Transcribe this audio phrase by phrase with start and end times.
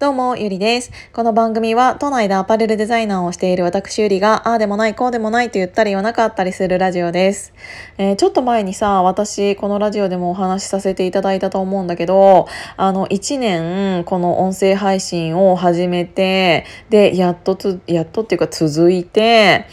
[0.00, 0.92] どうも、ゆりです。
[1.12, 7.52] この番組は、都内でアパレルデザイナーをしている私ゆりが、ああでもない、こうでもないと言ったり言わなかったりするラジオです。
[7.98, 19.66] えー、ちょっと前にさ、私、このラジオでもお話しさせていただいたと思うんだけど、あの、1年、この音声配信を始めて、で、やっとつ、やっとっていうか続いて、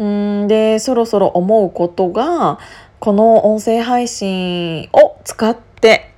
[0.00, 2.60] んで、そろそろ思うことが、
[3.00, 6.11] この音声配信を使って、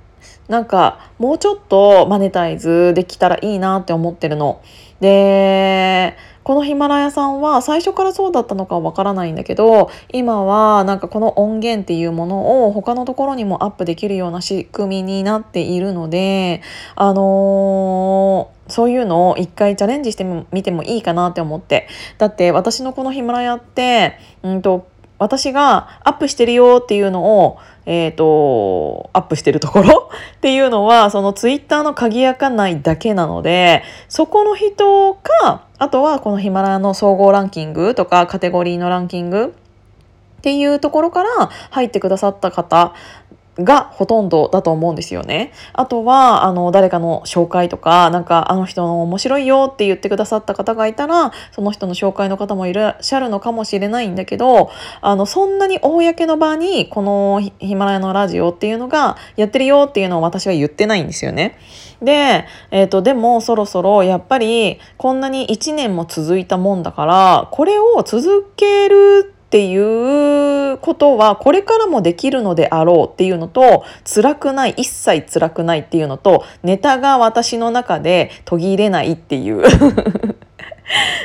[0.47, 4.61] なんかもうちょっとマネタイズできたらいいなって思ってるの。
[5.01, 16.61] でこのヒマラヤさんは最初からそうだったのかわからないんだけど今はなんかこの音源っていうものを他のところにもアップできるような仕組みになっているので
[16.95, 24.87] あのーそういうのを一回チャレンジしてみてもいいかなって思ってだって私のこのヒマラヤって、うんと
[25.17, 39.53] 私がアップしてるよっていうのを、えっ、ー、と、アップしてるところ っていうのは、そのツイッターの鍵開かないだけなので、そこの人か、あとはこのヒマラヤの総合ランキングとかカテゴリーのランキング
[40.39, 42.93] っていうところから入ってくださった方
[43.57, 45.51] がほとんどだと思うんですよね。
[45.73, 54.69] あとはあの誰かの紹介とかなんかあの人の面白いよって言ってくださった方がいたらその人の紹介の方もいらっしゃるのかもしれないんだけど
[55.01, 61.57] あのそんなに公の場にこのヒマラヤのラジオっていうのがやってるよっていうのを私は言ってないんですよね。
[62.01, 69.77] で、えーと、でもそろそろやっぱりこんなに1年も続いたもんだからこれを続けるってい
[70.73, 79.63] うことはこれからもできるのであろうっていうのと辛くない一切辛くないっていうのとネタが私の中で途切れないっていう。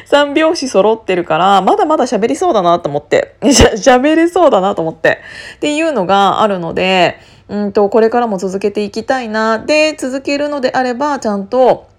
[0.06, 3.36] 三拍子揃ってるからまだまだ喋りそうだなと思って。
[3.42, 5.18] 喋れそうだなと思って。
[5.56, 9.58] っていうのがあるのでうんとこれからも続けていきたいな。
[9.58, 11.89] で続けるのであればちゃんと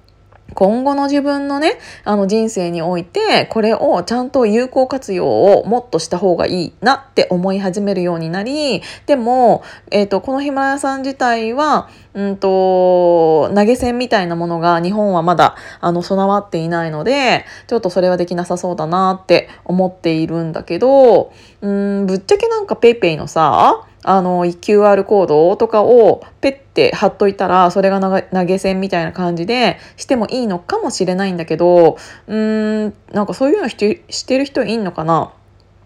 [0.53, 21.31] 今後の自分のね、あの人生において、これをちゃんと有効活用をもっとした方がいいなって思い始めるようになり、でも、えっ、ー、と、このヒマラヤさん自体は、うんと、投げ銭みたいなものが日本はまだ、あの、備わっていないので、ちょっとそれはできなさそうだなって思っているんだけど、
[21.61, 31.97] うん、ぶっちゃけなんか PayPay のさ、あの QR コードとかをペッて貼っといたらそれが投げ銭みたいな感じでしてもいいのかもしれないんだけど
[32.27, 35.33] うーんなんかそういうのしてしてる人いんのかな？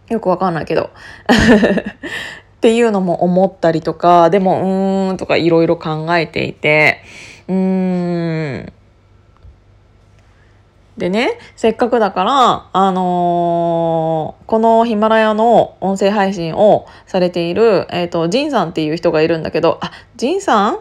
[0.09, 0.91] よくわかんないけど。
[2.57, 7.01] っていうのも思ったりとかでもうーんとかいろいろ考えていて。
[7.47, 8.73] うーん。
[10.97, 20.79] でね、せっかくだから、あのー、このヒマラヤの音声配信をされている、えっ、ー、と、ジンさんっていう人がいるんだけど、あ、ジンさん？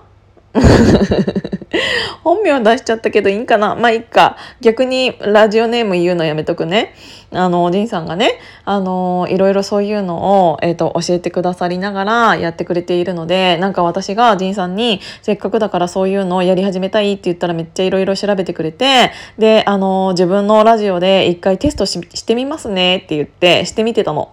[2.23, 3.75] 本名出しちゃったけどいいんかな？
[3.75, 4.37] まあいいか。
[4.61, 6.95] 逆にラジオネーム言うのやめとくね。
[7.33, 24.31] あの、ジンさんがね、あの、いろいろそういうのを、えっ、ー、と、教えてくださりながらやってくれているので、なんか私がジンさんに、せっかくだからそういうのをやり始めたいって言ったらめっちゃいろいろ調べてくれて、で、あの、自分のラジオで一回テストしてみますねって言って、してみてたの。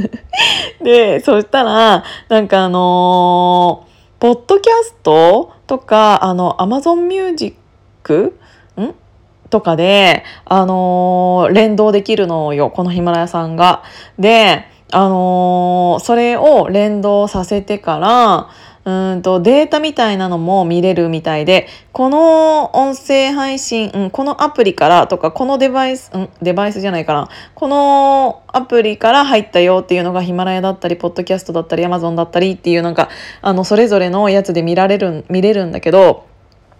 [0.82, 3.91] で、そしたら、なんかあのー
[4.22, 7.54] ポッドキャストとか、あの、アマゾンミュージッ
[8.04, 8.38] ク
[8.80, 8.94] ん？
[9.50, 13.82] とかで、あのー、連動できるのよ、このヒマラヤさんが。
[14.20, 18.48] で、あのー、それを連動させてから、
[18.84, 27.28] うんとデータみたいなのも見れるみたいでこの音声配信、うん、このアプリからとかこのデバイス、うん、デバイスじゃないかな。
[27.54, 33.08] このアプリから入ったよっていうのがヒマラヤだったりポッドキャストだったりアマゾンだったりっていうなんか
[33.40, 36.26] あのそれぞれのやつで見られる見れるんだけど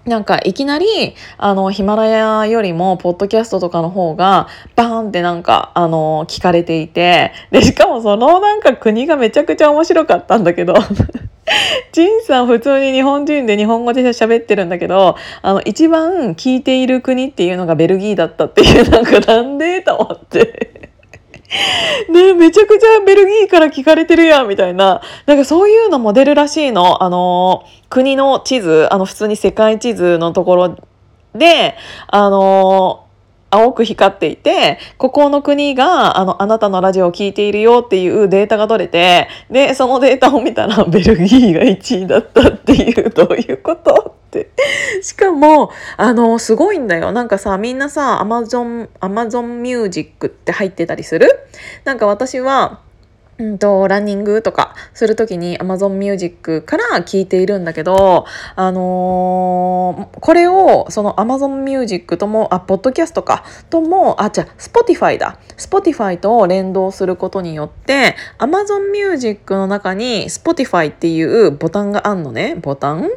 [0.05, 10.75] なんかいきなりあのヒマラヤよりもポッドキャストとかの方がバーンってなんかあの聞かれていてでしかもそのなんか国がめちゃくちゃ面白かったんだけど。
[11.93, 20.91] ジンさん普通に日本人で日本語で喋ってるんだけど、あの、一番聞いている国っていうのがベルギーだったっていう、なんかなんでと思って。
[22.09, 25.03] ねめちゃくちゃベルギーから聞かれてるやんみたいな。
[25.27, 27.03] なんかそういうのも出るらしいの。
[27.03, 30.77] あの、国の地図、あの普通に世界地図のところ
[31.35, 31.77] で、
[32.09, 33.02] あの、
[33.53, 44.49] 青く光っていて、ここの国があのあなたのラジオを聴いているよっていうデータが取れて、で、そのデータを見たら ベルギーが1位だったっていう、どういうことって。
[45.03, 47.13] しかも、あの、すごいんだよ。
[47.13, 51.29] なんかさ、みんなさ、アマゾン、アマゾンミュージックって入ってたりする？
[51.85, 52.81] なんか私は、
[53.43, 58.25] うんと、ランニングとかするときに Amazon Music から聞いているんだけど、
[58.55, 65.39] あのー、これをその Amazon Music とも、あ、ポッドキャストか、とも、あ、じゃ Spotify だ。
[65.57, 72.55] Spotify と連動することによって、Amazon Music の中に Spotify っていうボタンがあんのね。
[72.55, 73.11] ボタン？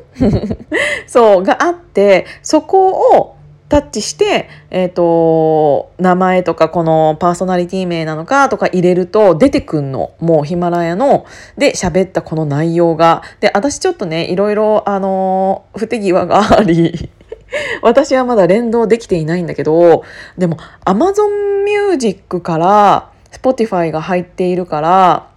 [1.05, 2.89] そう、があって、そこ
[3.19, 3.34] を
[3.67, 10.13] タッチして、えーと、名前とかこのパーソナリティ名なのかとか入れると出てくんの。
[10.19, 11.25] もうヒマラヤの。
[11.57, 13.23] で喋ったこの内容が。
[13.39, 17.09] で私ちょっとねいろいろあの不手際があり
[17.81, 20.03] 私はまだ連動できていないんだけど
[20.37, 25.27] でも Amazon Music から Spotify が入っているから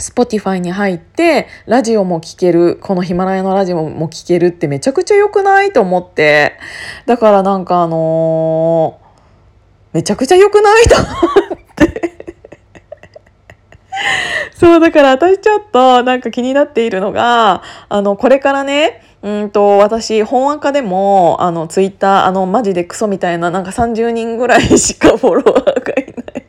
[0.00, 6.58] Spotify に入ってラジオも聴けるこのヒマラヤのラジオも聴けるってめちゃくちゃ良くないと思って。
[7.06, 11.08] だからなんかあのー、めちゃくちゃ良くないと思っ
[11.76, 12.26] て。
[14.56, 26.46] そうだから私ちょっとなんか気になっているのがあのこれからねうんと私本赤でもあのツイッターあのマジでクソみたいななんか30人ぐらいしかフォロワーがいない。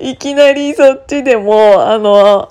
[0.00, 2.48] いきなりそっちでも、あの、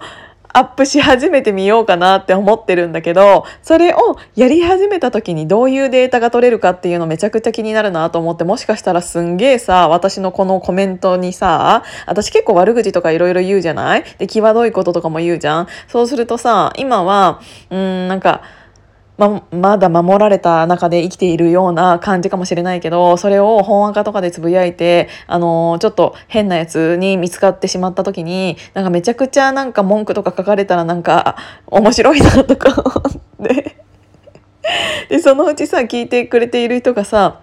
[0.54, 14.04] アップし始めてみようかなって思ってるんだけど、それをやり始めた時にどういうデータが取れるかっていうのめちゃくちゃ気になるなと思って、もしかしたらすんげえさ、私のこのコメントにさ、私結構悪口とかいろいろ言うじゃない？
[14.18, 15.68] で、際どいこととかも言うじゃん？
[15.88, 17.40] そうするとさ、今は、
[17.70, 18.42] うん、なんか、
[19.18, 31.36] ままだ守られた中で生きているような感じかもしれないけどそれを本赤とかでつぶやいてあのちょっと変なやつに見つかってしまった時になんかめちゃくちゃなんか文句とか書かれたらなんか
[31.68, 33.78] 面白いなとか思って。
[35.08, 37.40] でそのうちさ聞いてくれている人がさ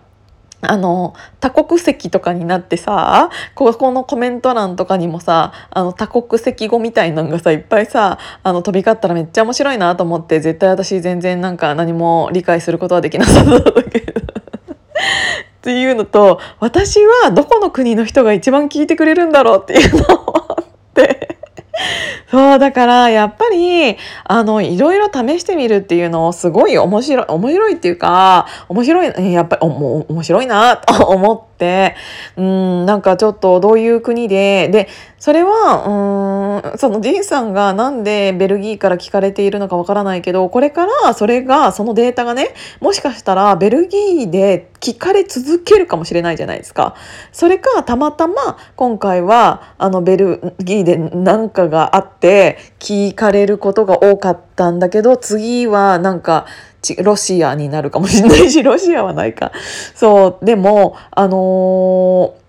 [0.71, 14.23] あの多国籍とかになってさここのコメント欄とかにもさあの多国籍語みたいなのがさいっぱいさあの飛び交ったらめっちゃ面白いなと思って絶対私全然なんか何も理解することはできなさそうだけど。
[14.23, 20.34] っていうのと私はどこの国の人が一番聞いてくれるんだろうっていうのを
[22.59, 31.54] だからやっぱり、あの、いろいろ試してみるっていうのをすごい面白い、面白いっていうか、面白い、やっぱり、お面白いなと思って、
[32.37, 46.95] うん、なんかちょっとどういう国で、で、それは、うん、そのジンさんがなんでベルギーから聞かれているのかわからないけど、これからそれが、そのデータがね、もしかしたらベルギーで聞かれ続けるかもしれないじゃないですか。
[47.33, 56.47] それか、たまたま今回は、あの、ベルギーで何かがあって聞かれることが多かったんだけど、次はなんか、
[57.03, 59.53] ロシアになるかもしれないし、 ロシアはないか。
[59.95, 62.45] そう、でも、あのー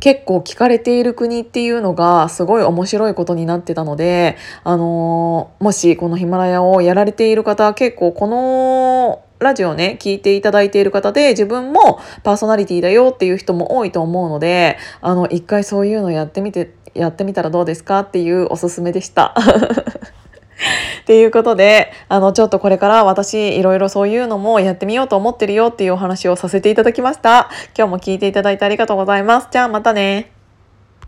[0.00, 19.34] 結構聞かれている国っていうのがすごい面白いことになってたので、あのー、もしこのヒマラヤをやられている方は結構このラジオね、聞いていただいている方で自分もパーソナリティだよっていう人も多いと思うので、あの、一回そういうのやってみて、やってみたらどうですかっていうおすすめでした。
[21.02, 27.48] っていうことで、あの、ちょっとこれから私、いろいろそういうのもやってみようと思ってるよっていうお話をさせていただきました。
[27.76, 29.48] 今日も聞いていただいてありがとうございます。
[29.50, 30.37] じゃあまたね。